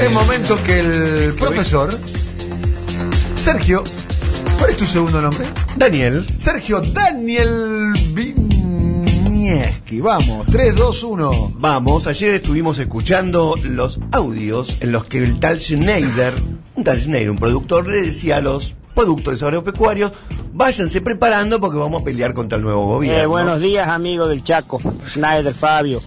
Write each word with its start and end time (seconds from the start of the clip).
Es 0.00 0.12
momento 0.12 0.62
que 0.62 0.78
el 0.78 1.34
profesor 1.34 1.90
Sergio, 3.34 3.82
¿cuál 4.56 4.70
es 4.70 4.76
tu 4.76 4.84
segundo 4.84 5.20
nombre? 5.20 5.46
Daniel. 5.76 6.24
Sergio 6.38 6.80
Daniel 6.80 7.92
Vinieski. 8.12 10.00
Vamos, 10.00 10.46
3, 10.46 10.76
2, 10.76 11.02
1. 11.02 11.52
Vamos, 11.56 12.06
ayer 12.06 12.34
estuvimos 12.34 12.78
escuchando 12.78 13.56
los 13.64 13.98
audios 14.12 14.76
en 14.80 14.92
los 14.92 15.04
que 15.06 15.18
el 15.18 15.40
tal 15.40 15.58
Schneider, 15.60 16.34
un 16.76 16.84
tal 16.84 17.00
Schneider, 17.00 17.30
un 17.30 17.38
productor, 17.38 17.88
le 17.88 18.02
decía 18.02 18.36
a 18.36 18.40
los 18.40 18.76
productores 18.94 19.42
agropecuarios, 19.42 20.12
váyanse 20.52 21.00
preparando 21.00 21.58
porque 21.58 21.78
vamos 21.78 22.02
a 22.02 22.04
pelear 22.04 22.34
contra 22.34 22.56
el 22.56 22.62
nuevo 22.62 22.86
gobierno. 22.86 23.20
Eh, 23.20 23.26
buenos 23.26 23.60
días, 23.60 23.88
amigo 23.88 24.28
del 24.28 24.44
Chaco. 24.44 24.80
Schneider 25.04 25.54
Fabio. 25.54 26.00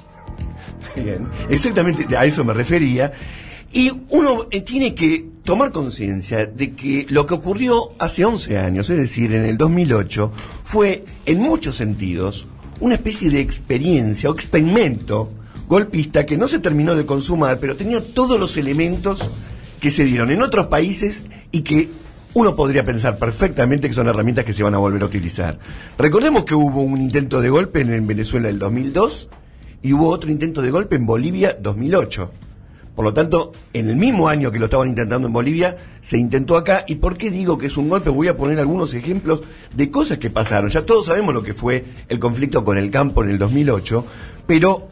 Bien, 0.95 1.27
exactamente 1.49 2.15
a 2.15 2.23
eso 2.23 2.45
me 2.45 2.53
refería. 2.53 3.11
Y 3.73 3.91
uno 4.09 4.47
eh, 4.51 4.61
tiene 4.61 4.93
que 4.93 5.25
tomar 5.43 5.71
conciencia 5.71 6.45
de 6.45 6.71
que 6.71 7.05
lo 7.09 7.25
que 7.25 7.33
ocurrió 7.33 7.93
hace 7.99 8.25
11 8.25 8.57
años, 8.57 8.89
es 8.89 8.97
decir, 8.97 9.33
en 9.33 9.45
el 9.45 9.57
2008, 9.57 10.31
fue 10.63 11.05
en 11.25 11.39
muchos 11.39 11.77
sentidos 11.77 12.47
una 12.79 12.95
especie 12.95 13.29
de 13.29 13.39
experiencia 13.39 14.29
o 14.29 14.33
experimento 14.33 15.31
golpista 15.67 16.25
que 16.25 16.37
no 16.37 16.49
se 16.49 16.59
terminó 16.59 16.95
de 16.95 17.05
consumar, 17.05 17.59
pero 17.59 17.77
tenía 17.77 18.03
todos 18.03 18.37
los 18.39 18.57
elementos 18.57 19.23
que 19.79 19.89
se 19.89 20.03
dieron 20.03 20.31
en 20.31 20.41
otros 20.41 20.67
países 20.67 21.21
y 21.51 21.61
que 21.61 21.89
uno 22.33 22.55
podría 22.55 22.85
pensar 22.85 23.17
perfectamente 23.17 23.87
que 23.87 23.93
son 23.93 24.07
herramientas 24.07 24.45
que 24.45 24.53
se 24.53 24.63
van 24.63 24.75
a 24.75 24.79
volver 24.79 25.01
a 25.01 25.05
utilizar. 25.05 25.59
Recordemos 25.97 26.43
que 26.43 26.55
hubo 26.55 26.81
un 26.81 26.99
intento 26.99 27.39
de 27.39 27.49
golpe 27.49 27.81
en 27.81 28.05
Venezuela 28.05 28.49
el 28.49 28.59
2002 28.59 29.29
y 29.81 29.93
hubo 29.93 30.09
otro 30.09 30.29
intento 30.29 30.61
de 30.61 30.71
golpe 30.71 30.97
en 30.97 31.05
Bolivia 31.05 31.57
2008. 31.59 32.31
Por 32.95 33.05
lo 33.05 33.13
tanto, 33.13 33.53
en 33.73 33.89
el 33.89 33.95
mismo 33.95 34.27
año 34.27 34.51
que 34.51 34.59
lo 34.59 34.65
estaban 34.65 34.89
intentando 34.89 35.27
en 35.27 35.33
Bolivia, 35.33 35.77
se 36.01 36.17
intentó 36.17 36.57
acá. 36.57 36.83
¿Y 36.87 36.95
por 36.95 37.17
qué 37.17 37.31
digo 37.31 37.57
que 37.57 37.67
es 37.67 37.77
un 37.77 37.89
golpe? 37.89 38.09
Voy 38.09 38.27
a 38.27 38.35
poner 38.35 38.59
algunos 38.59 38.93
ejemplos 38.93 39.41
de 39.73 39.89
cosas 39.89 40.17
que 40.17 40.29
pasaron. 40.29 40.69
Ya 40.69 40.85
todos 40.85 41.05
sabemos 41.05 41.33
lo 41.33 41.41
que 41.41 41.53
fue 41.53 41.85
el 42.09 42.19
conflicto 42.19 42.65
con 42.65 42.77
el 42.77 42.91
campo 42.91 43.23
en 43.23 43.29
el 43.29 43.37
2008, 43.37 44.05
pero 44.45 44.89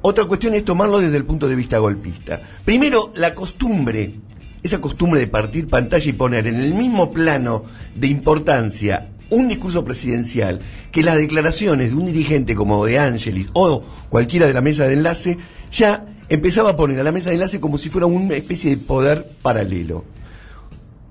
otra 0.00 0.24
cuestión 0.24 0.54
es 0.54 0.64
tomarlo 0.64 0.98
desde 0.98 1.16
el 1.16 1.24
punto 1.24 1.46
de 1.46 1.54
vista 1.54 1.78
golpista. 1.78 2.40
Primero, 2.64 3.12
la 3.16 3.34
costumbre, 3.34 4.14
esa 4.62 4.80
costumbre 4.80 5.20
de 5.20 5.26
partir 5.26 5.68
pantalla 5.68 6.08
y 6.08 6.14
poner 6.14 6.46
en 6.46 6.56
el 6.56 6.74
mismo 6.74 7.12
plano 7.12 7.64
de 7.94 8.08
importancia 8.08 9.10
un 9.30 9.48
discurso 9.48 9.84
presidencial 9.84 10.60
que 10.90 11.02
las 11.02 11.16
declaraciones 11.16 11.90
de 11.90 11.96
un 11.96 12.06
dirigente 12.06 12.54
como 12.54 12.84
de 12.84 12.98
Angelis 12.98 13.48
o 13.52 13.82
cualquiera 14.08 14.46
de 14.46 14.54
la 14.54 14.60
mesa 14.60 14.86
de 14.86 14.94
enlace 14.94 15.38
ya 15.70 16.04
empezaba 16.34 16.70
a 16.70 16.76
poner 16.76 16.98
a 16.98 17.02
la 17.02 17.12
mesa 17.12 17.28
de 17.28 17.34
enlace 17.34 17.60
como 17.60 17.76
si 17.76 17.90
fuera 17.90 18.06
una 18.06 18.34
especie 18.34 18.70
de 18.70 18.78
poder 18.78 19.32
paralelo. 19.42 20.04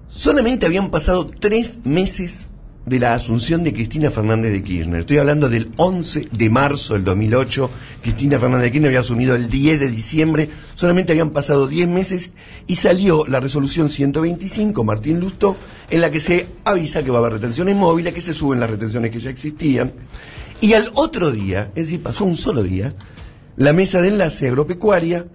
Solamente 0.10 0.66
habían 0.66 0.90
pasado 0.90 1.30
tres 1.30 1.78
meses 1.84 2.48
de 2.88 3.00
la 3.00 3.14
asunción 3.14 3.64
de 3.64 3.72
Cristina 3.72 4.10
Fernández 4.10 4.52
de 4.52 4.64
Kirchner. 4.64 5.02
Estoy 5.02 5.20
hablando 5.20 5.48
del 5.48 5.72
11 5.78 6.30
de 6.32 6.50
marzo 6.50 6.96
del 6.96 7.04
2008. 7.04 7.70
Cristina 8.02 8.40
Fernández 8.40 8.64
de 8.64 8.72
Kirchner 8.72 8.90
había 8.90 9.02
asumido 9.02 9.36
el 9.36 9.48
10 9.52 9.80
de 9.80 9.90
diciembre. 9.90 10.50
Solamente 10.74 11.12
habían 11.12 11.30
pasado 11.30 11.68
10 11.68 11.88
meses 11.88 12.32
y 12.66 12.78
salió 12.78 13.24
la 13.28 13.40
resolución 13.40 13.92
125, 13.92 14.84
Martín 14.84 15.20
Lustó, 15.20 15.56
en 15.92 16.02
la 16.02 16.10
que 16.10 16.20
se 16.20 16.48
avisa 16.66 17.04
que 17.04 17.12
va 17.12 17.20
a 17.20 17.22
haber 17.22 17.34
retenciones 17.34 17.76
móviles, 17.76 18.16
que 18.16 18.22
se 18.22 18.34
suben 18.34 18.60
las 18.60 18.72
retenciones 18.72 19.12
que 19.12 19.20
ya 19.20 19.30
existían. 19.30 19.94
Y 20.62 20.74
al 20.74 20.90
otro 20.96 21.32
día, 21.32 21.72
es 21.76 21.86
decir, 21.86 22.02
pasó 22.02 22.26
un 22.26 22.38
solo 22.38 22.64
día, 22.64 22.96
la 23.58 23.74
mesa 23.74 24.02
de 24.02 24.10
enlace 24.10 24.48
agropecuaria, 24.48 25.26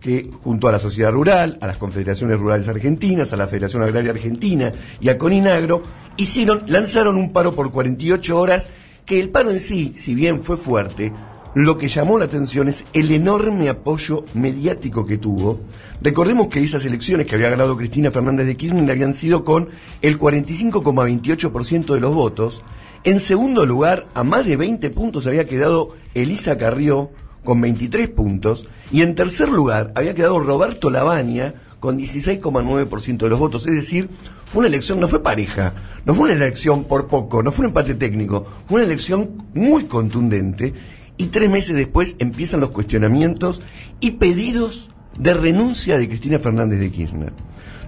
que 0.00 0.30
junto 0.42 0.68
a 0.68 0.72
la 0.72 0.78
sociedad 0.78 1.10
rural, 1.10 1.58
a 1.60 1.66
las 1.66 1.78
confederaciones 1.78 2.38
rurales 2.38 2.68
argentinas, 2.68 3.32
a 3.32 3.36
la 3.36 3.46
Federación 3.46 3.82
Agraria 3.82 4.12
Argentina 4.12 4.72
y 5.00 5.08
a 5.08 5.18
Coninagro, 5.18 5.82
hicieron, 6.16 6.62
lanzaron 6.68 7.16
un 7.16 7.32
paro 7.32 7.54
por 7.54 7.72
48 7.72 8.38
horas, 8.38 8.70
que 9.04 9.20
el 9.20 9.30
paro 9.30 9.50
en 9.50 9.60
sí, 9.60 9.92
si 9.96 10.14
bien 10.14 10.42
fue 10.42 10.56
fuerte, 10.56 11.12
lo 11.56 11.78
que 11.78 11.88
llamó 11.88 12.18
la 12.18 12.26
atención 12.26 12.68
es 12.68 12.84
el 12.92 13.10
enorme 13.10 13.70
apoyo 13.70 14.26
mediático 14.34 15.06
que 15.06 15.16
tuvo. 15.16 15.60
Recordemos 16.02 16.48
que 16.48 16.62
esas 16.62 16.84
elecciones 16.84 17.26
que 17.26 17.34
había 17.34 17.48
ganado 17.48 17.78
Cristina 17.78 18.10
Fernández 18.10 18.46
de 18.46 18.58
Kirchner 18.58 18.90
habían 18.90 19.14
sido 19.14 19.42
con 19.42 19.70
el 20.02 20.18
45,28% 20.18 21.94
de 21.94 22.00
los 22.00 22.14
votos. 22.14 22.62
En 23.04 23.20
segundo 23.20 23.64
lugar, 23.64 24.06
a 24.12 24.22
más 24.22 24.44
de 24.44 24.56
20 24.56 24.90
puntos 24.90 25.26
había 25.26 25.46
quedado 25.46 25.94
Elisa 26.12 26.58
Carrió, 26.58 27.10
con 27.46 27.62
23 27.62 28.10
puntos, 28.10 28.68
y 28.92 29.00
en 29.00 29.14
tercer 29.14 29.48
lugar 29.48 29.92
había 29.94 30.14
quedado 30.14 30.38
Roberto 30.38 30.90
Lavagna 30.90 31.54
con 31.80 31.98
16,9% 31.98 33.16
de 33.16 33.28
los 33.30 33.38
votos, 33.38 33.66
es 33.66 33.74
decir, 33.74 34.10
fue 34.52 34.58
una 34.60 34.68
elección, 34.68 35.00
no 35.00 35.08
fue 35.08 35.22
pareja, 35.22 35.74
no 36.04 36.14
fue 36.14 36.24
una 36.24 36.44
elección 36.44 36.84
por 36.84 37.06
poco, 37.06 37.42
no 37.42 37.52
fue 37.52 37.64
un 37.64 37.70
empate 37.70 37.94
técnico, 37.94 38.46
fue 38.66 38.76
una 38.76 38.84
elección 38.84 39.44
muy 39.54 39.84
contundente. 39.84 40.74
Y 41.16 41.28
tres 41.28 41.48
meses 41.48 41.74
después 41.74 42.16
empiezan 42.18 42.60
los 42.60 42.70
cuestionamientos 42.70 43.62
y 44.00 44.12
pedidos 44.12 44.90
de 45.18 45.32
renuncia 45.32 45.98
de 45.98 46.08
Cristina 46.08 46.38
Fernández 46.38 46.78
de 46.78 46.90
Kirchner. 46.90 47.32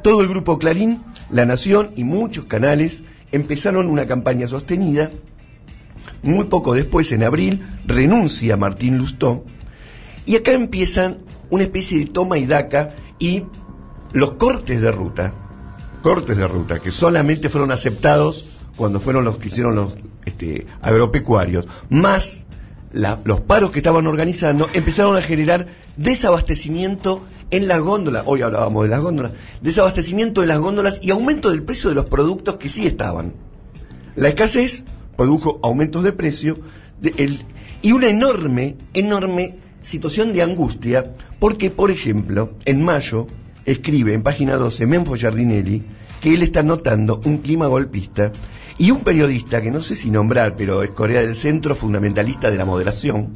Todo 0.02 0.22
el 0.22 0.28
grupo 0.28 0.58
Clarín, 0.58 1.02
La 1.30 1.44
Nación 1.44 1.90
y 1.96 2.04
muchos 2.04 2.46
canales 2.46 3.02
empezaron 3.32 3.90
una 3.90 4.06
campaña 4.06 4.48
sostenida 4.48 5.10
muy 6.22 6.46
poco 6.46 6.74
después, 6.74 7.10
en 7.12 7.22
abril, 7.22 7.66
renuncia 7.86 8.56
Martín 8.56 8.98
Lustó. 8.98 9.44
Y 10.26 10.36
acá 10.36 10.52
empiezan 10.52 11.18
una 11.50 11.62
especie 11.62 11.98
de 11.98 12.06
toma 12.06 12.38
y 12.38 12.46
daca 12.46 12.94
y 13.18 13.44
los 14.12 14.32
cortes 14.32 14.80
de 14.80 14.90
ruta. 14.90 15.34
Cortes 16.02 16.36
de 16.36 16.46
ruta 16.46 16.78
que 16.78 16.90
solamente 16.90 17.48
fueron 17.48 17.72
aceptados 17.72 18.46
cuando 18.76 19.00
fueron 19.00 19.24
los 19.24 19.38
que 19.38 19.48
hicieron 19.48 19.74
los 19.74 19.94
este, 20.24 20.66
agropecuarios, 20.82 21.66
más 21.90 22.44
los 22.92 23.40
paros 23.40 23.70
que 23.70 23.80
estaban 23.80 24.06
organizando, 24.06 24.68
empezaron 24.72 25.16
a 25.16 25.22
generar 25.22 25.66
desabastecimiento 25.96 27.22
en 27.50 27.66
las 27.66 27.80
góndolas, 27.80 28.24
hoy 28.26 28.42
hablábamos 28.42 28.84
de 28.84 28.90
las 28.90 29.00
góndolas, 29.00 29.32
desabastecimiento 29.62 30.42
de 30.42 30.46
las 30.46 30.58
góndolas 30.58 30.98
y 31.02 31.10
aumento 31.10 31.50
del 31.50 31.62
precio 31.62 31.88
de 31.88 31.96
los 31.96 32.06
productos 32.06 32.56
que 32.56 32.68
sí 32.68 32.86
estaban. 32.86 33.32
La 34.16 34.28
escasez 34.28 34.84
produjo 35.18 35.58
aumentos 35.64 36.04
de 36.04 36.12
precio 36.12 36.60
y 37.82 37.92
una 37.92 38.08
enorme, 38.08 38.76
enorme 38.94 39.56
situación 39.82 40.32
de 40.32 40.42
angustia, 40.42 41.12
porque, 41.40 41.70
por 41.70 41.90
ejemplo, 41.90 42.52
en 42.64 42.84
mayo 42.84 43.26
escribe 43.64 44.14
en 44.14 44.22
página 44.22 44.54
12 44.54 44.86
Menfo 44.86 45.16
Giardinelli 45.16 45.82
que 46.20 46.34
él 46.34 46.42
está 46.42 46.62
notando 46.62 47.20
un 47.24 47.38
clima 47.38 47.66
golpista 47.66 48.30
y 48.78 48.92
un 48.92 49.00
periodista 49.00 49.60
que 49.60 49.72
no 49.72 49.82
sé 49.82 49.96
si 49.96 50.08
nombrar, 50.08 50.54
pero 50.56 50.84
es 50.84 50.90
Corea 50.90 51.20
del 51.20 51.34
Centro, 51.34 51.74
fundamentalista 51.74 52.48
de 52.48 52.56
la 52.56 52.64
moderación. 52.64 53.32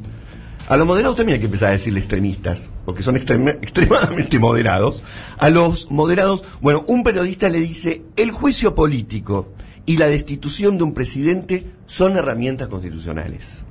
A 0.69 0.77
los 0.77 0.87
moderados 0.87 1.17
también 1.17 1.35
hay 1.35 1.39
que 1.41 1.47
empezar 1.47 1.67
a 1.69 1.73
decirle 1.73 1.99
extremistas, 1.99 2.69
porque 2.85 3.03
son 3.03 3.17
extremadamente 3.61 4.39
moderados. 4.39 5.03
A 5.37 5.49
los 5.49 5.91
moderados, 5.91 6.45
bueno, 6.61 6.85
un 6.87 7.03
periodista 7.03 7.49
le 7.49 7.59
dice, 7.59 8.03
el 8.15 8.31
juicio 8.31 8.73
político 8.73 9.49
y 9.85 9.97
la 9.97 10.07
destitución 10.07 10.77
de 10.77 10.83
un 10.83 10.93
presidente 10.93 11.65
son 11.85 12.15
herramientas 12.15 12.67
constitucionales. 12.67 13.63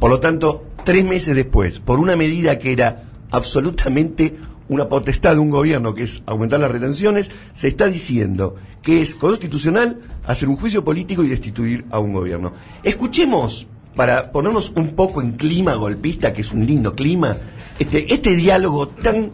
Por 0.00 0.10
lo 0.10 0.20
tanto, 0.20 0.66
tres 0.84 1.04
meses 1.04 1.34
después, 1.34 1.80
por 1.80 1.98
una 1.98 2.16
medida 2.16 2.58
que 2.58 2.72
era 2.72 3.04
absolutamente 3.30 4.36
una 4.68 4.88
potestad 4.88 5.34
de 5.34 5.40
un 5.40 5.50
gobierno, 5.50 5.94
que 5.94 6.04
es 6.04 6.22
aumentar 6.26 6.60
las 6.60 6.70
retenciones, 6.70 7.30
se 7.52 7.68
está 7.68 7.86
diciendo 7.86 8.56
que 8.82 9.00
es 9.00 9.14
constitucional 9.14 10.00
hacer 10.26 10.48
un 10.48 10.56
juicio 10.56 10.84
político 10.84 11.22
y 11.22 11.28
destituir 11.28 11.84
a 11.90 11.98
un 11.98 12.12
gobierno. 12.12 12.52
Escuchemos, 12.82 13.68
para 13.94 14.32
ponernos 14.32 14.72
un 14.74 14.90
poco 14.90 15.22
en 15.22 15.32
clima 15.32 15.74
golpista, 15.74 16.32
que 16.32 16.42
es 16.42 16.52
un 16.52 16.66
lindo 16.66 16.94
clima, 16.94 17.36
este, 17.78 18.12
este 18.12 18.36
diálogo 18.36 18.88
tan, 18.88 19.32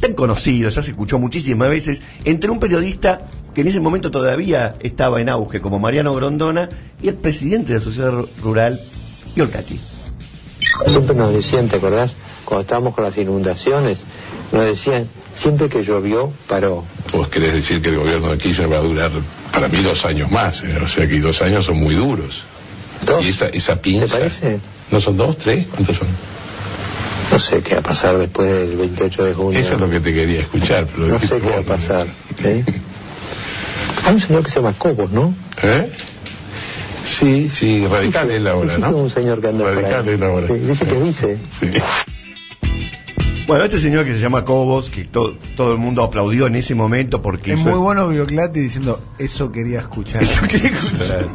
tan 0.00 0.14
conocido, 0.14 0.70
ya 0.70 0.82
se 0.82 0.90
escuchó 0.90 1.18
muchísimas 1.18 1.68
veces, 1.68 2.02
entre 2.24 2.50
un 2.50 2.58
periodista 2.58 3.22
que 3.54 3.62
en 3.62 3.68
ese 3.68 3.80
momento 3.80 4.10
todavía 4.10 4.74
estaba 4.80 5.20
en 5.20 5.28
auge, 5.28 5.60
como 5.60 5.78
Mariano 5.78 6.14
Grondona, 6.14 6.68
y 7.02 7.08
el 7.08 7.16
presidente 7.16 7.72
de 7.72 7.78
la 7.78 7.84
sociedad 7.84 8.12
rural, 8.42 8.78
Yorcati. 9.34 9.78
Siempre 10.86 11.14
nos 11.14 11.34
decían, 11.34 11.68
¿te 11.68 11.76
acordás? 11.76 12.14
Cuando 12.44 12.62
estábamos 12.62 12.94
con 12.94 13.04
las 13.04 13.16
inundaciones, 13.16 14.02
nos 14.52 14.64
decían, 14.64 15.08
siempre 15.34 15.68
que 15.68 15.82
llovió, 15.84 16.32
paró. 16.48 16.84
Vos 17.12 17.28
querés 17.28 17.52
decir 17.52 17.82
que 17.82 17.90
el 17.90 17.98
gobierno 17.98 18.30
de 18.30 18.38
Kirchner 18.38 18.72
va 18.72 18.78
a 18.78 18.82
durar, 18.82 19.10
para 19.52 19.68
mí, 19.68 19.82
dos 19.82 20.04
años 20.04 20.30
más. 20.30 20.62
¿eh? 20.62 20.78
O 20.82 20.88
sea 20.88 21.06
que 21.06 21.20
dos 21.20 21.40
años 21.42 21.66
son 21.66 21.78
muy 21.78 21.94
duros. 21.94 22.34
¿Dos? 23.04 23.24
Y 23.24 23.28
esa, 23.30 23.46
esa 23.48 23.76
pinza... 23.76 24.06
¿Te 24.06 24.12
parece? 24.12 24.60
¿No 24.90 25.00
son 25.00 25.16
dos, 25.16 25.36
tres? 25.38 25.66
¿Cuántos 25.66 25.96
son? 25.96 26.08
No 27.30 27.38
sé 27.40 27.62
qué 27.62 27.74
va 27.74 27.80
a 27.80 27.82
pasar 27.82 28.16
después 28.18 28.48
del 28.48 28.76
28 28.76 29.24
de 29.24 29.34
junio. 29.34 29.60
Eso 29.60 29.74
es 29.74 29.80
lo 29.80 29.90
que 29.90 30.00
te 30.00 30.14
quería 30.14 30.40
escuchar. 30.40 30.86
Pero 30.86 31.08
No 31.08 31.20
sé 31.20 31.40
qué 31.40 31.48
va 31.48 31.58
a 31.58 31.62
pasar. 31.62 32.06
¿sí? 32.36 32.64
Hay 34.04 34.14
un 34.14 34.20
señor 34.20 34.44
que 34.44 34.50
se 34.50 34.56
llama 34.60 34.74
Cobos, 34.78 35.10
¿no? 35.10 35.34
¿Eh? 35.62 35.90
Sí, 37.04 37.50
sí, 37.54 37.86
radical 37.86 38.30
es 38.30 38.42
la 38.42 38.56
hora, 38.56 38.78
¿no? 38.78 38.90
un 38.90 39.10
señor 39.10 39.40
que 39.40 39.48
anda 39.48 39.64
por 39.64 39.76
ahí. 39.76 39.82
Radical 39.82 40.08
es 40.08 40.20
la 40.20 40.28
hora. 40.30 40.46
Sí, 40.46 40.54
dice 40.54 40.86
que 40.86 41.00
dice. 41.00 41.38
Sí. 41.60 41.66
Bueno, 43.48 43.64
este 43.64 43.80
señor 43.80 44.04
que 44.04 44.12
se 44.12 44.20
llama 44.20 44.44
Cobos, 44.44 44.90
que 44.90 45.04
to- 45.06 45.34
todo 45.56 45.72
el 45.72 45.78
mundo 45.78 46.02
aplaudió 46.02 46.46
en 46.46 46.54
ese 46.56 46.74
momento 46.74 47.22
porque 47.22 47.54
Es 47.54 47.60
hizo- 47.60 47.70
muy 47.70 47.78
bueno 47.78 48.06
Bioclati 48.06 48.60
diciendo, 48.60 49.02
eso 49.18 49.50
quería 49.50 49.78
escuchar. 49.80 50.22
Eso 50.22 50.42
quería 50.46 50.68
escuchar. 50.68 51.30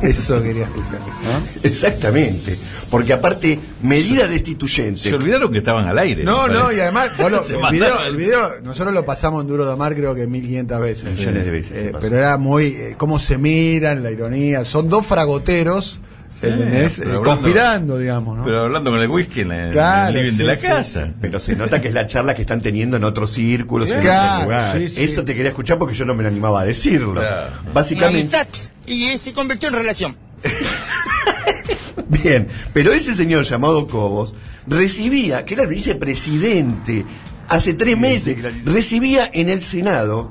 Eso 0.00 0.42
quería 0.42 0.64
escuchar. 0.64 0.98
¿no? 1.00 1.42
Exactamente. 1.68 2.56
Porque 2.90 3.12
aparte, 3.12 3.60
medida 3.82 4.26
destituyente. 4.28 4.98
Se 5.00 5.14
olvidaron 5.14 5.52
que 5.52 5.58
estaban 5.58 5.86
al 5.86 5.98
aire. 5.98 6.24
No, 6.24 6.48
no, 6.48 6.72
y 6.72 6.80
además, 6.80 7.10
Se 7.44 7.54
el, 7.54 7.60
video, 7.70 8.02
el 8.06 8.16
video, 8.16 8.50
nosotros 8.62 8.94
lo 8.94 9.04
pasamos 9.04 9.42
en 9.42 9.48
Duro 9.48 9.66
de 9.66 9.72
Amar 9.74 9.94
creo 9.94 10.14
que 10.14 10.26
1500 10.26 10.80
veces. 10.80 11.18
Millones 11.18 11.44
de 11.44 11.50
veces 11.50 11.72
Eh, 11.76 11.92
pero 12.00 12.16
era 12.16 12.38
muy, 12.38 12.64
eh, 12.68 12.94
cómo 12.96 13.18
se 13.18 13.36
miran, 13.36 14.02
la 14.02 14.10
ironía. 14.10 14.64
Son 14.64 14.88
dos 14.88 15.04
fragoteros, 15.04 16.00
Sí, 16.32 16.46
Eh, 16.48 16.88
hablando- 17.02 17.22
conspirando, 17.22 17.98
digamos, 17.98 18.38
¿no? 18.38 18.44
Pero 18.44 18.64
hablando 18.64 18.90
con 18.90 19.00
el 19.00 19.08
whisky 19.08 19.40
en, 19.42 19.48
la- 19.48 19.66
en 19.66 19.72
Claro, 19.72 20.08
el 20.08 20.14
living 20.24 20.30
sí, 20.32 20.38
de 20.38 20.44
la 20.44 20.56
sí. 20.56 20.66
casa. 20.66 21.10
Pero 21.20 21.38
se 21.38 21.54
nota 21.54 21.80
que 21.82 21.88
es 21.88 21.94
la 21.94 22.06
charla 22.06 22.34
que 22.34 22.40
están 22.40 22.62
teniendo 22.62 22.96
en 22.96 23.04
otros 23.04 23.32
círculos, 23.32 23.90
en 23.90 24.00
Claro, 24.00 24.44
otros. 24.44 24.92
Eso 24.96 25.24
te 25.24 25.34
quería 25.34 25.50
escuchar 25.50 25.78
porque 25.78 25.94
yo 25.94 26.04
no 26.06 26.14
me 26.14 26.22
lo 26.22 26.30
animaba 26.30 26.62
a 26.62 26.64
decirlo. 26.64 27.12
Claro. 27.12 27.50
Básicamente. 27.74 28.36
y 28.86 29.16
se 29.18 29.32
convirtió 29.34 29.68
en 29.68 29.74
relación. 29.74 30.16
Bien, 32.08 32.48
pero 32.72 32.92
ese 32.92 33.14
señor 33.14 33.44
llamado 33.44 33.86
Cobos 33.86 34.34
recibía, 34.66 35.44
que 35.44 35.54
era 35.54 35.64
el 35.64 35.68
vicepresidente, 35.68 37.04
hace 37.48 37.74
tres 37.74 37.98
meses, 37.98 38.36
recibía 38.64 39.30
en 39.32 39.48
el 39.50 39.62
Senado 39.62 40.30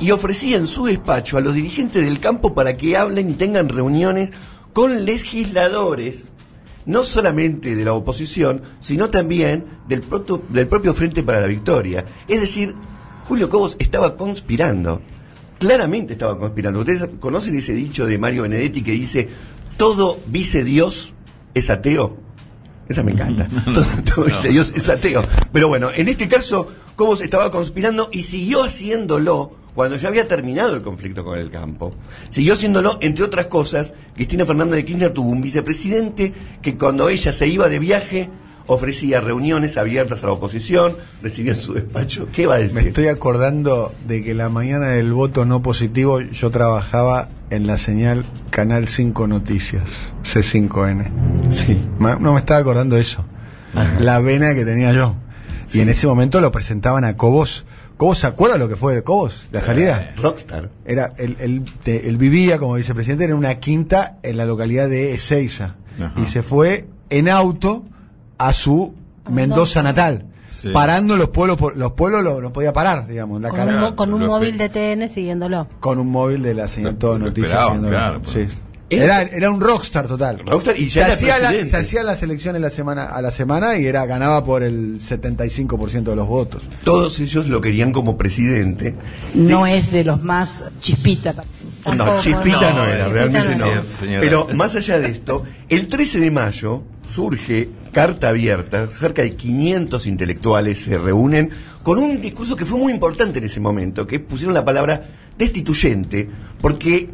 y 0.00 0.12
ofrecía 0.12 0.56
en 0.56 0.66
su 0.66 0.86
despacho 0.86 1.36
a 1.36 1.40
los 1.40 1.54
dirigentes 1.54 2.04
del 2.04 2.20
campo 2.20 2.54
para 2.54 2.76
que 2.76 2.96
hablen 2.96 3.30
y 3.30 3.34
tengan 3.34 3.68
reuniones 3.68 4.30
con 4.72 5.04
legisladores, 5.04 6.24
no 6.86 7.04
solamente 7.04 7.76
de 7.76 7.84
la 7.84 7.92
oposición, 7.92 8.62
sino 8.80 9.10
también 9.10 9.66
del, 9.88 10.02
proto- 10.02 10.42
del 10.48 10.66
propio 10.68 10.94
Frente 10.94 11.22
para 11.22 11.40
la 11.40 11.46
Victoria. 11.46 12.04
Es 12.28 12.40
decir, 12.40 12.74
Julio 13.26 13.48
Cobos 13.48 13.76
estaba 13.78 14.16
conspirando. 14.16 15.00
Claramente 15.58 16.14
estaba 16.14 16.38
conspirando. 16.38 16.80
Ustedes 16.80 17.08
conocen 17.20 17.56
ese 17.56 17.74
dicho 17.74 18.06
de 18.06 18.18
Mario 18.18 18.42
Benedetti 18.42 18.82
que 18.82 18.92
dice, 18.92 19.28
todo 19.76 20.18
vice 20.26 20.64
Dios 20.64 21.12
es 21.54 21.68
ateo. 21.70 22.16
Esa 22.88 23.02
me 23.04 23.12
encanta. 23.12 23.46
Todo, 23.66 23.84
todo 24.04 24.24
vice 24.24 24.48
Dios 24.48 24.72
es 24.74 24.88
ateo. 24.88 25.22
Pero 25.52 25.68
bueno, 25.68 25.90
en 25.94 26.08
este 26.08 26.28
caso, 26.28 26.68
Cobos 26.96 27.20
estaba 27.20 27.50
conspirando 27.52 28.08
y 28.10 28.24
siguió 28.24 28.64
haciéndolo 28.64 29.52
cuando 29.80 29.96
ya 29.96 30.08
había 30.08 30.28
terminado 30.28 30.76
el 30.76 30.82
conflicto 30.82 31.24
con 31.24 31.38
el 31.38 31.50
campo. 31.50 31.94
Siguió 32.28 32.52
haciéndolo, 32.52 32.98
entre 33.00 33.24
otras 33.24 33.46
cosas, 33.46 33.94
Cristina 34.14 34.44
Fernández 34.44 34.76
de 34.76 34.84
Kirchner 34.84 35.10
tuvo 35.14 35.30
un 35.30 35.40
vicepresidente 35.40 36.34
que 36.60 36.76
cuando 36.76 37.08
ella 37.08 37.32
se 37.32 37.46
iba 37.46 37.66
de 37.70 37.78
viaje 37.78 38.28
ofrecía 38.66 39.22
reuniones 39.22 39.78
abiertas 39.78 40.22
a 40.22 40.26
la 40.26 40.32
oposición, 40.34 40.96
recibía 41.22 41.54
en 41.54 41.60
su 41.60 41.72
despacho. 41.72 42.28
¿Qué 42.30 42.46
va 42.46 42.56
a 42.56 42.58
decir? 42.58 42.74
Me 42.74 42.88
estoy 42.88 43.06
acordando 43.06 43.94
de 44.06 44.22
que 44.22 44.34
la 44.34 44.50
mañana 44.50 44.88
del 44.88 45.14
voto 45.14 45.46
no 45.46 45.62
positivo 45.62 46.20
yo 46.20 46.50
trabajaba 46.50 47.30
en 47.48 47.66
la 47.66 47.78
señal 47.78 48.26
Canal 48.50 48.86
5 48.86 49.28
Noticias, 49.28 49.84
C5N. 50.24 51.50
Sí. 51.50 51.82
No 51.98 52.34
me 52.34 52.38
estaba 52.38 52.60
acordando 52.60 52.96
de 52.96 53.00
eso. 53.00 53.24
La 53.98 54.20
vena 54.20 54.54
que 54.54 54.66
tenía 54.66 54.92
yo. 54.92 55.16
Y 55.72 55.80
en 55.80 55.88
ese 55.88 56.06
momento 56.06 56.42
lo 56.42 56.52
presentaban 56.52 57.04
a 57.04 57.16
Cobos. 57.16 57.64
¿Cobos 58.00 58.16
se 58.16 58.26
acuerda 58.26 58.56
lo 58.56 58.66
que 58.66 58.76
fue 58.76 58.94
de 58.94 59.02
Cobos? 59.04 59.46
¿La 59.52 59.60
salida? 59.60 60.14
Rockstar. 60.16 60.70
Era, 60.86 61.12
él, 61.18 61.36
él, 61.38 61.64
te- 61.82 62.08
él 62.08 62.16
vivía 62.16 62.56
como 62.58 62.72
vicepresidente 62.76 63.24
en 63.24 63.34
una 63.34 63.56
quinta 63.56 64.16
en 64.22 64.38
la 64.38 64.46
localidad 64.46 64.88
de 64.88 65.12
Ezeiza. 65.12 65.74
Ajá. 66.00 66.14
Y 66.18 66.24
se 66.24 66.42
fue 66.42 66.86
en 67.10 67.28
auto 67.28 67.84
a 68.38 68.54
su 68.54 68.94
Mendoza 69.30 69.82
natal. 69.82 70.24
Sí. 70.46 70.70
Parando 70.70 71.18
los 71.18 71.28
pueblos, 71.28 71.58
por- 71.58 71.76
los 71.76 71.92
pueblos 71.92 72.22
lo- 72.24 72.40
no 72.40 72.50
podía 72.54 72.72
parar, 72.72 73.06
digamos, 73.06 73.38
la 73.42 73.50
Con 73.50 73.58
cara- 73.58 73.88
un, 73.90 73.94
con 73.94 74.14
un 74.14 74.20
Lo 74.22 74.28
móvil 74.28 74.56
de 74.56 74.70
TN 74.70 75.06
siguiéndolo. 75.10 75.66
con 75.78 75.98
un 75.98 76.08
móvil 76.10 76.42
de 76.42 76.54
la 76.54 76.68
señal 76.68 76.92
Lo- 76.94 76.98
Todo 76.98 77.18
lo 77.18 77.26
Noticias. 77.26 77.52
haciéndolo. 77.66 77.88
claro, 77.90 78.22
pues. 78.22 78.32
Sí. 78.32 78.56
Era, 78.90 79.22
era 79.22 79.50
un 79.50 79.60
rockstar 79.60 80.08
total. 80.08 80.40
Rockstar 80.44 80.78
y 80.78 80.90
se 80.90 81.02
hacía, 81.02 81.38
la, 81.38 81.52
se 81.52 81.76
hacía 81.76 82.02
las 82.02 82.22
elecciones 82.22 82.60
la 82.60 82.70
semana, 82.70 83.04
a 83.04 83.22
la 83.22 83.30
semana 83.30 83.78
y 83.78 83.86
era 83.86 84.04
ganaba 84.04 84.44
por 84.44 84.64
el 84.64 85.00
75% 85.00 86.02
de 86.02 86.16
los 86.16 86.26
votos. 86.26 86.62
Todos 86.82 87.20
ellos 87.20 87.46
lo 87.46 87.60
querían 87.60 87.92
como 87.92 88.16
presidente. 88.16 88.96
No 89.34 89.66
es 89.66 89.92
de 89.92 90.02
los 90.02 90.22
más 90.22 90.64
chispita. 90.80 91.34
No, 91.86 92.18
chispita 92.18 92.72
no, 92.72 92.78
no, 92.78 92.84
era, 92.84 93.04
chispita 93.04 93.08
realmente 93.08 93.56
no. 93.56 93.82
Sí. 93.84 94.06
Pero 94.20 94.48
más 94.54 94.74
allá 94.74 94.98
de 94.98 95.10
esto, 95.10 95.44
el 95.68 95.86
13 95.86 96.18
de 96.18 96.30
mayo 96.30 96.82
surge 97.08 97.70
carta 97.92 98.28
abierta, 98.28 98.88
cerca 98.90 99.22
de 99.22 99.34
500 99.36 100.06
intelectuales 100.06 100.82
se 100.84 100.98
reúnen 100.98 101.50
con 101.82 101.98
un 101.98 102.20
discurso 102.20 102.56
que 102.56 102.64
fue 102.64 102.78
muy 102.78 102.92
importante 102.92 103.38
en 103.38 103.44
ese 103.44 103.60
momento, 103.60 104.06
que 104.06 104.20
pusieron 104.20 104.54
la 104.54 104.64
palabra 104.64 105.08
destituyente, 105.36 106.28
porque 106.60 107.10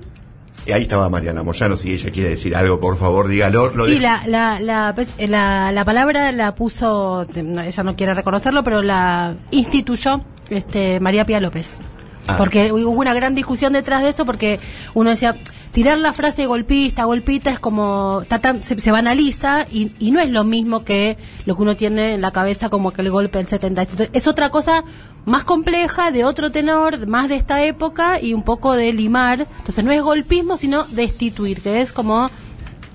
ahí 0.73 0.83
estaba 0.83 1.09
Mariana 1.09 1.43
Moyano, 1.43 1.77
si 1.77 1.93
ella 1.93 2.11
quiere 2.11 2.31
decir 2.31 2.57
algo, 2.57 2.81
por 2.81 2.97
favor, 2.97 3.29
dígalo. 3.29 3.71
Lo 3.71 3.87
Sí, 3.87 3.99
la, 3.99 4.23
la, 4.27 4.61
la, 4.61 4.93
pues, 4.95 5.09
la, 5.19 5.73
la 5.73 5.85
palabra 5.85 6.33
la 6.33 6.55
puso, 6.55 7.27
ella 7.35 7.83
no 7.83 7.97
quiere 7.97 8.15
reconocerlo, 8.15 8.65
pero 8.65 8.83
la 8.83 9.37
instituyó 9.51 10.23
este, 10.51 11.01
María 11.01 11.25
Pía 11.25 11.41
López. 11.41 11.79
Ah. 12.27 12.37
Porque 12.37 12.73
hubo 12.73 12.91
una 12.91 13.15
gran 13.15 13.35
discusión 13.35 13.73
detrás 13.73 14.03
de 14.03 14.09
eso, 14.09 14.25
porque 14.25 14.59
uno 14.95 15.11
decía, 15.11 15.37
tirar 15.77 15.99
la 15.99 16.15
frase 16.15 16.47
golpista, 16.47 17.05
golpita 17.05 17.51
es 17.51 17.59
como, 17.59 18.23
se, 18.63 18.81
se 18.81 18.91
banaliza 18.91 19.67
y, 19.71 19.93
y 19.99 20.11
no 20.11 20.21
es 20.21 20.31
lo 20.31 20.43
mismo 20.43 20.87
que 20.87 21.19
lo 21.45 21.55
que 21.55 21.61
uno 21.61 21.77
tiene 21.77 22.15
en 22.15 22.23
la 22.23 22.31
cabeza 22.31 22.71
como 22.71 22.95
que 22.95 23.03
el 23.03 23.11
golpe 23.11 23.37
del 23.37 23.47
77. 23.47 24.09
Es 24.15 24.27
otra 24.27 24.49
cosa 24.49 24.85
más 25.27 25.45
compleja, 25.45 26.13
de 26.13 26.25
otro 26.25 26.51
tenor, 26.51 27.07
más 27.07 27.29
de 27.29 27.35
esta 27.35 27.63
época 27.63 28.23
y 28.23 28.33
un 28.33 28.43
poco 28.43 28.73
de 28.73 28.91
limar. 28.95 29.47
Entonces 29.59 29.85
no 29.85 29.93
es 29.93 30.01
golpismo, 30.01 30.57
sino 30.57 30.85
destituir, 30.85 31.61
que 31.61 31.83
es 31.83 31.93
como 31.93 32.31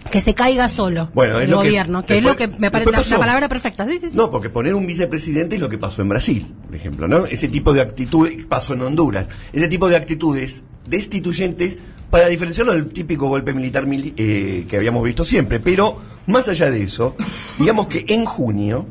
que 0.10 0.19
se 0.19 0.33
caiga 0.33 0.68
solo 0.68 1.12
Bueno, 1.13 1.39
el 1.39 1.50
que 1.50 1.54
gobierno, 1.54 2.04
que, 2.04 2.18
es 2.18 2.24
lo 2.24 2.36
que 2.36 2.48
me 2.48 2.72
parece 2.72 3.12
la, 3.12 3.19
palabra 3.19 3.48
perfecta. 3.48 3.86
Sí, 3.86 4.00
sí, 4.00 4.10
sí. 4.10 4.18
No, 4.18 4.31
porque 4.31 4.50
poner 4.50 4.74
un 4.74 4.88
vicepresidente 4.88 5.54
es 5.54 5.62
lo 5.62 5.69
que 5.69 5.78
pasó 5.78 6.01
en 6.01 6.10
Brasil, 6.10 6.51
por 6.66 6.75
ejemplo, 6.75 7.07
¿no? 7.07 7.28
Ese 7.28 7.48
tipo 7.48 7.74
de 7.74 7.81
actitudes 7.81 8.44
pasó 8.48 8.74
en 8.74 8.81
Honduras. 8.81 9.28
Ese 9.54 9.68
tipo 9.68 9.88
de 9.88 9.98
actitudes 9.98 10.63
destituyentes 10.88 11.78
para 12.12 12.28
diferenciarlo 12.28 12.74
del 12.74 12.88
típico 12.88 13.28
golpe 13.28 13.54
militar 13.54 13.88
mili- 13.88 14.13
eh, 14.18 14.66
que 14.69 14.78
habíamos 14.78 15.04
visto 15.04 15.25
siempre. 15.25 15.60
Pero, 15.60 16.00
más 16.28 16.48
allá 16.48 16.69
de 16.69 16.84
eso, 16.84 17.16
digamos 17.58 17.88
que 17.88 18.06
en 18.10 18.25
junio, 18.25 18.86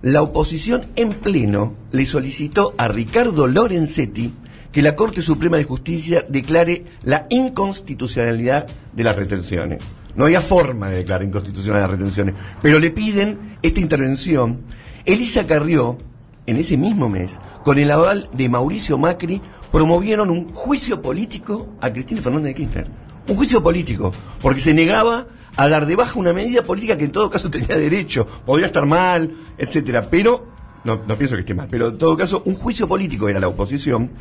la 0.00 0.22
oposición 0.22 0.86
en 0.96 1.10
pleno 1.10 1.74
le 1.92 2.06
solicitó 2.06 2.74
a 2.78 2.88
Ricardo 2.88 3.46
Lorenzetti 3.46 4.32
que 4.70 4.82
la 4.82 4.96
Corte 4.96 5.22
Suprema 5.22 5.56
de 5.56 5.64
Justicia 5.64 6.24
declare 6.28 6.84
la 7.02 7.26
inconstitucionalidad 7.30 8.66
de 8.92 9.04
las 9.04 9.16
retenciones. 9.16 9.80
No 10.16 10.24
había 10.26 10.40
forma 10.40 10.88
de 10.88 10.96
declarar 10.96 11.26
inconstitucional 11.26 11.82
las 11.82 11.90
retenciones, 11.90 12.34
pero 12.62 12.78
le 12.78 12.90
piden 12.90 13.56
esta 13.62 13.80
intervención. 13.80 14.60
Elisa 15.04 15.46
Carrió, 15.46 15.98
en 16.46 16.56
ese 16.56 16.76
mismo 16.76 17.08
mes, 17.08 17.38
con 17.64 17.78
el 17.78 17.90
aval 17.90 18.28
de 18.32 18.48
Mauricio 18.48 18.98
Macri, 18.98 19.40
promovieron 19.74 20.30
un 20.30 20.54
juicio 20.54 21.02
político 21.02 21.70
a 21.80 21.92
Cristina 21.92 22.22
Fernández 22.22 22.54
de 22.54 22.54
Kirchner. 22.54 22.86
Un 23.26 23.34
juicio 23.34 23.60
político, 23.60 24.12
porque 24.40 24.60
se 24.60 24.72
negaba 24.72 25.26
a 25.56 25.68
dar 25.68 25.86
de 25.86 25.96
baja 25.96 26.16
una 26.16 26.32
medida 26.32 26.62
política 26.62 26.96
que 26.96 27.06
en 27.06 27.10
todo 27.10 27.28
caso 27.28 27.50
tenía 27.50 27.76
derecho, 27.76 28.24
podría 28.46 28.68
estar 28.68 28.86
mal, 28.86 29.34
etcétera, 29.58 30.08
pero 30.08 30.46
no, 30.84 31.04
pienso 31.18 31.34
que 31.34 31.40
esté 31.40 31.54
mal, 31.54 31.66
pero 31.68 31.88
en 31.88 31.98
todo 31.98 32.16
caso 32.16 32.44
un 32.46 32.54
juicio 32.54 32.86
político 32.86 33.28
era 33.28 33.40
la 33.40 33.48
oposición. 33.48 34.12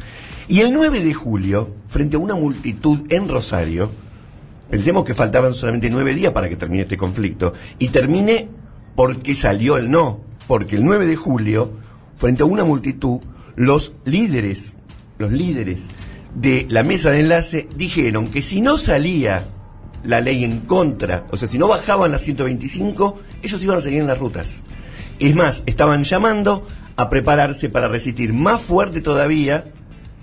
Y 0.48 0.62
el 0.62 0.74
9 0.74 1.02
de 1.02 1.14
julio, 1.14 1.70
frente 1.88 2.16
a 2.16 2.20
una 2.20 2.34
multitud 2.34 3.02
en 3.10 3.30
Rosario, 3.30 3.92
pensemos 4.72 5.06
que 5.06 5.14
faltaban 5.14 5.54
solamente 5.54 5.92
nueve 5.92 6.16
días 6.16 6.34
para 6.34 6.50
que 6.50 6.56
termine 6.56 6.82
este 6.82 6.98
conflicto, 6.98 7.54
y 7.78 7.90
termine 7.90 8.50
porque 8.96 9.36
salió 9.36 9.78
el 9.78 9.92
no, 9.92 10.20
porque 10.48 10.78
el 10.78 10.84
9 10.84 11.06
de 11.06 11.16
julio, 11.16 11.74
frente 12.18 12.42
a 12.42 12.48
una 12.48 12.64
multitud, 12.64 13.20
los 13.56 13.94
líderes, 14.04 14.78
los 15.24 15.32
líderes 15.32 15.80
de 16.36 16.68
la 16.70 16.84
mesa 16.84 17.12
de 17.12 17.22
enlace 17.22 17.70
dijeron 17.76 18.30
que 18.30 18.42
si 18.42 18.60
no 18.60 18.78
salía 18.78 19.48
la 20.04 20.20
ley 20.20 20.44
en 20.44 20.60
contra, 20.62 21.26
o 21.32 21.38
sea, 21.38 21.48
si 21.48 21.58
no 21.58 21.70
bajaban 21.70 22.12
las 22.12 22.24
125, 22.24 23.20
ellos 23.42 23.64
iban 23.64 23.78
a 23.78 23.82
seguir 23.82 24.02
en 24.02 24.08
las 24.08 24.18
rutas. 24.18 24.64
Es 25.20 25.34
más, 25.34 25.64
estaban 25.66 26.04
llamando 26.04 26.68
a 26.98 27.10
prepararse 27.10 27.70
para 27.70 27.88
resistir 27.88 28.34
más 28.34 28.62
fuerte 28.62 29.00
todavía 29.00 29.72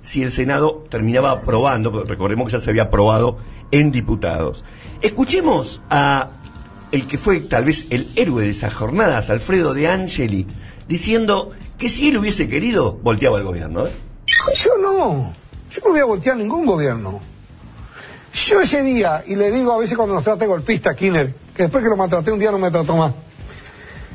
si 0.02 0.22
el 0.22 0.32
Senado 0.32 0.84
terminaba 0.90 1.30
aprobando, 1.30 2.04
recordemos 2.04 2.46
que 2.46 2.52
ya 2.52 2.60
se 2.60 2.70
había 2.70 2.84
aprobado 2.84 3.38
en 3.70 3.90
diputados. 3.90 4.64
Escuchemos 5.00 5.80
a 5.88 6.30
el 6.92 7.06
que 7.06 7.16
fue 7.16 7.40
tal 7.40 7.64
vez 7.64 7.86
el 7.90 8.06
héroe 8.16 8.44
de 8.44 8.50
esas 8.50 8.74
jornadas, 8.74 9.30
Alfredo 9.30 9.72
de 9.72 9.88
Angeli, 9.88 10.46
diciendo 10.88 11.52
que 11.78 11.88
si 11.88 12.08
él 12.08 12.18
hubiese 12.18 12.48
querido, 12.48 12.98
volteaba 13.02 13.38
el 13.38 13.44
gobierno. 13.44 13.86
¿eh? 13.86 14.09
Yo 14.56 14.70
no, 14.80 15.32
yo 15.70 15.80
no 15.84 15.90
voy 15.90 16.00
a 16.00 16.04
voltear 16.04 16.36
ningún 16.36 16.66
gobierno. 16.66 17.20
Yo 18.32 18.60
ese 18.60 18.82
día, 18.82 19.24
y 19.26 19.36
le 19.36 19.50
digo 19.50 19.72
a 19.72 19.78
veces 19.78 19.96
cuando 19.96 20.14
nos 20.14 20.24
trate 20.24 20.46
golpista, 20.46 20.94
Kinner, 20.94 21.34
que 21.54 21.64
después 21.64 21.82
que 21.82 21.90
lo 21.90 21.96
maltraté 21.96 22.30
un 22.30 22.38
día 22.38 22.50
no 22.50 22.58
me 22.58 22.70
trató 22.70 22.96
más. 22.96 23.12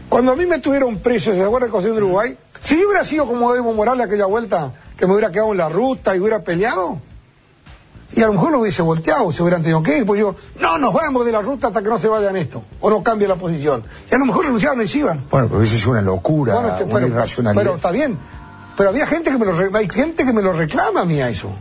Cuando 0.09 0.31
a 0.31 0.35
mí 0.35 0.45
me 0.45 0.59
tuvieron 0.59 0.99
preso, 0.99 1.33
¿se 1.33 1.43
acuerdan 1.43 1.71
de 1.71 1.81
de 1.81 1.91
Uruguay? 1.91 2.37
Si 2.61 2.79
yo 2.79 2.87
hubiera 2.87 3.03
sido 3.03 3.25
como 3.27 3.53
Evo 3.53 3.73
Morales 3.73 4.05
aquella 4.05 4.25
vuelta, 4.25 4.73
que 4.97 5.05
me 5.05 5.13
hubiera 5.13 5.31
quedado 5.31 5.51
en 5.51 5.57
la 5.57 5.69
ruta 5.69 6.15
y 6.15 6.19
hubiera 6.19 6.43
peleado, 6.43 6.99
y 8.15 8.21
a 8.21 8.27
lo 8.27 8.33
mejor 8.33 8.51
lo 8.51 8.59
hubiese 8.59 8.81
volteado, 8.81 9.31
se 9.33 9.41
hubieran 9.43 9.61
tenido 9.61 9.83
que 9.83 9.97
ir, 9.97 10.05
pues 10.05 10.21
yo, 10.21 10.35
no, 10.59 10.77
nos 10.77 10.93
vamos 10.93 11.25
de 11.25 11.33
la 11.33 11.41
ruta 11.41 11.67
hasta 11.67 11.81
que 11.81 11.89
no 11.89 11.97
se 11.97 12.07
vayan 12.07 12.37
esto, 12.37 12.63
o 12.79 12.89
no 12.89 13.03
cambie 13.03 13.27
la 13.27 13.35
posición. 13.35 13.83
Y 14.09 14.15
a 14.15 14.17
lo 14.17 14.25
mejor 14.25 14.45
renunciaban 14.45 14.81
y 14.81 14.87
se 14.87 14.99
iban. 14.99 15.25
Bueno, 15.29 15.47
pero 15.49 15.61
eso 15.61 15.75
es 15.75 15.85
una 15.85 16.01
locura, 16.01 16.53
Bueno, 16.53 16.69
este, 16.69 16.83
una 16.85 16.93
pero, 16.93 17.07
irracionalidad. 17.07 17.61
pero 17.63 17.75
está 17.75 17.91
bien. 17.91 18.17
Pero 18.77 18.89
había 18.89 19.07
gente 19.07 19.31
que 19.31 19.37
me 19.37 19.45
lo 19.45 19.77
hay 19.77 19.89
gente 19.89 20.25
que 20.25 20.33
me 20.33 20.41
lo 20.41 20.53
reclama 20.53 21.01
a 21.01 21.05
mí 21.05 21.21
a 21.21 21.29
eso. 21.29 21.51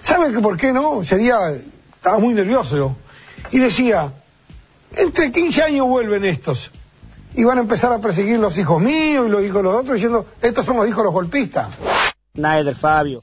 ¿Sabe 0.00 0.32
que 0.32 0.40
por 0.40 0.56
qué 0.56 0.72
no? 0.72 1.04
Sería 1.04 1.38
estaba 2.02 2.18
muy 2.18 2.34
nervioso 2.34 2.76
yo. 2.76 2.96
Y 3.50 3.58
decía, 3.58 4.12
entre 4.94 5.30
15 5.30 5.62
años 5.62 5.86
vuelven 5.86 6.24
estos. 6.24 6.70
Y 7.34 7.44
van 7.44 7.58
a 7.58 7.60
empezar 7.62 7.92
a 7.92 8.00
perseguir 8.00 8.38
los 8.38 8.58
hijos 8.58 8.80
míos 8.80 9.26
y 9.26 9.30
los 9.30 9.42
hijos 9.42 9.56
de 9.58 9.62
los 9.62 9.74
otros 9.76 9.94
diciendo, 9.94 10.26
estos 10.40 10.66
son 10.66 10.76
los 10.76 10.88
hijos 10.88 10.98
de 10.98 11.04
los 11.04 11.12
golpistas. 11.12 11.68
Snyder, 12.34 12.74
Fabio. 12.74 13.22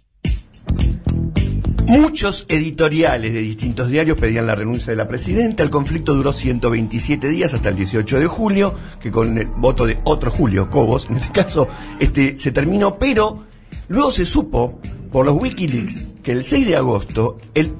Muchos 1.89 2.46
editoriales 2.50 3.34
de 3.34 3.39
distintos 3.39 3.89
diarios 3.89 4.15
pedían 4.19 4.46
la 4.46 4.53
renuncia 4.53 4.91
de 4.91 4.96
la 4.96 5.08
presidenta. 5.08 5.63
El 5.63 5.72
conflicto 5.72 6.13
duró 6.13 6.31
127 6.31 7.27
días 7.29 7.55
hasta 7.55 7.69
el 7.69 7.77
18 7.77 8.19
de 8.19 8.27
julio, 8.27 8.75
que 9.01 9.10
con 9.10 9.36
el 9.39 9.48
voto 9.48 9.88
de 9.88 9.98
otro 10.03 10.29
Julio, 10.29 10.69
Cobos, 10.69 11.08
en 11.10 11.17
este 11.17 11.31
caso, 11.31 11.67
este, 12.00 12.38
se 12.38 12.51
terminó, 12.51 13.00
pero 13.00 13.48
luego 13.88 14.12
se 14.12 14.25
supo 14.25 14.79
por 15.12 15.25
los 15.25 15.36
Wikileaks 15.41 16.05
que 16.22 16.31
el 16.31 16.43
6 16.43 16.67
de 16.67 16.75
agosto 16.75 17.39
el 17.55 17.74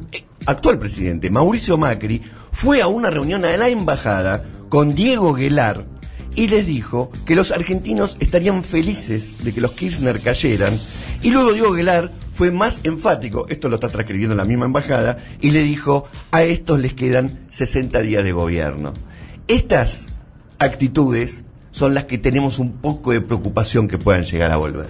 actual 0.48 0.80
presidente, 0.80 1.30
Mauricio 1.30 1.78
Macri, 1.78 2.24
fue 2.52 2.82
a 2.82 2.88
una 2.88 3.12
reunión 3.12 3.46
a 3.46 3.56
la 3.58 3.70
embajada 3.70 4.44
con 4.70 4.96
Diego 4.96 5.36
Guelar 5.36 5.86
y 6.36 6.48
les 6.48 6.66
dijo 6.66 7.12
que 7.28 7.36
los 7.36 7.52
argentinos 7.52 8.18
estarían 8.20 8.64
felices 8.64 9.44
de 9.44 9.54
que 9.54 9.62
los 9.62 9.74
Kirchner 9.74 10.20
cayeran. 10.20 10.74
Y 11.22 11.32
luego 11.32 11.52
Diego 11.52 11.74
Guelar 11.74 12.12
fue 12.34 12.52
más 12.52 12.80
enfático, 12.84 13.46
esto 13.50 13.68
lo 13.68 13.76
está 13.76 13.90
transcribiendo 13.90 14.36
la 14.36 14.46
misma 14.46 14.66
embajada, 14.66 15.18
y 15.42 15.52
le 15.52 15.62
dijo, 15.62 16.06
a 16.32 16.44
estos 16.44 16.80
les 16.80 16.94
quedan 16.94 17.48
60 17.50 18.00
días 18.00 18.24
de 18.24 18.32
gobierno. 18.32 18.94
Estas 19.48 20.08
actitudes 20.60 21.44
son 21.72 21.94
las 21.94 22.06
que 22.06 22.18
tenemos 22.18 22.60
un 22.60 22.74
poco 22.78 23.12
de 23.12 23.22
preocupación 23.22 23.88
que 23.88 23.98
puedan 23.98 24.24
llegar 24.24 24.52
a 24.52 24.58
volver. 24.58 24.88